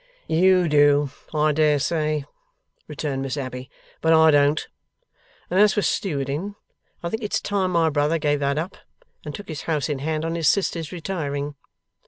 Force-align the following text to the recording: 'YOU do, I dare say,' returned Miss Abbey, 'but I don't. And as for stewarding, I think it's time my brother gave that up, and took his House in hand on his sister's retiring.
'YOU 0.25 0.67
do, 0.67 1.11
I 1.31 1.51
dare 1.51 1.77
say,' 1.77 2.25
returned 2.87 3.21
Miss 3.21 3.37
Abbey, 3.37 3.69
'but 4.01 4.13
I 4.13 4.31
don't. 4.31 4.67
And 5.47 5.59
as 5.59 5.75
for 5.75 5.81
stewarding, 5.83 6.55
I 7.03 7.09
think 7.09 7.21
it's 7.21 7.39
time 7.39 7.69
my 7.69 7.91
brother 7.91 8.17
gave 8.17 8.39
that 8.39 8.57
up, 8.57 8.77
and 9.23 9.35
took 9.35 9.47
his 9.47 9.61
House 9.69 9.89
in 9.89 9.99
hand 9.99 10.25
on 10.25 10.33
his 10.33 10.49
sister's 10.49 10.91
retiring. 10.91 11.53